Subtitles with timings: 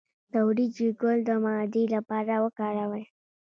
[0.31, 3.03] د وریجو ګل د معدې لپاره وکاروئ